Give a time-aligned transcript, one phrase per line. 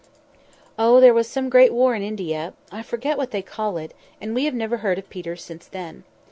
[0.79, 4.55] "Oh, there was some great war in India—I forget what they call it—and we have
[4.55, 6.05] never heard of Peter since then.